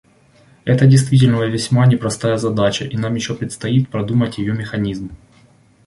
Это 0.65 0.87
действительно 0.87 1.43
весьма 1.43 1.85
непростая 1.85 2.37
задача, 2.37 2.85
и 2.85 2.97
нам 2.97 3.13
еще 3.13 3.35
предстоит 3.35 3.87
продумать 3.89 4.39
ее 4.39 4.51
механизм. 4.53 5.11